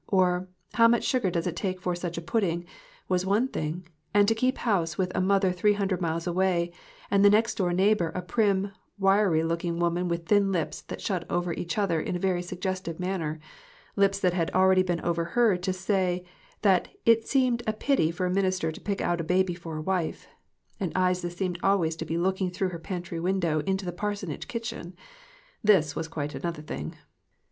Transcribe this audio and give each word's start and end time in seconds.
"or, 0.07 0.47
"How 0.73 0.87
much 0.87 1.03
sugar 1.03 1.29
does 1.29 1.45
it 1.45 1.55
take 1.55 1.79
for 1.79 1.93
such 1.93 2.17
a 2.17 2.23
pudding?" 2.23 2.65
was 3.07 3.23
one 3.23 3.47
thing, 3.47 3.85
and 4.15 4.27
to 4.27 4.33
keep 4.33 4.57
house 4.57 4.97
with 4.97 5.11
a 5.15 5.21
mother 5.21 5.51
three 5.51 5.73
hundred 5.73 6.01
miles 6.01 6.25
away, 6.25 6.71
and 7.11 7.23
the 7.23 7.29
next 7.29 7.53
door 7.53 7.71
neighbor 7.71 8.11
a 8.15 8.23
prim, 8.23 8.71
wiry 8.97 9.43
looking 9.43 9.77
woman, 9.77 10.07
with 10.07 10.25
thin 10.25 10.51
lips 10.51 10.81
that 10.81 11.01
shut 11.01 11.23
over 11.29 11.53
each 11.53 11.77
other 11.77 12.01
in 12.01 12.15
a 12.15 12.19
very 12.19 12.41
suggestive 12.41 12.99
manner 12.99 13.39
lips 13.95 14.19
that 14.19 14.33
had 14.33 14.49
already 14.55 14.81
been 14.81 15.01
overheard 15.01 15.61
to 15.61 15.71
say 15.71 16.25
that 16.63 16.87
"it 17.05 17.27
seemed 17.27 17.61
a 17.67 17.73
pity 17.73 18.09
for 18.09 18.25
a 18.25 18.31
minister 18.33 18.71
to 18.71 18.81
pick 18.81 19.01
out 19.01 19.21
a 19.21 19.23
baby 19.23 19.53
for 19.53 19.77
a 19.77 19.81
wife" 19.83 20.27
and 20.79 20.91
eyes 20.95 21.21
that 21.21 21.29
seemed 21.29 21.59
always 21.61 21.95
to 21.95 22.05
be 22.05 22.17
looking 22.17 22.49
through 22.49 22.69
her 22.69 22.79
pantry 22.79 23.19
window 23.19 23.59
into 23.67 23.85
the 23.85 23.93
parsonage 23.93 24.47
kitchen 24.47 24.95
this 25.63 25.95
was 25.95 26.07
quite 26.07 26.33
another 26.33 26.63
thing. 26.63 26.95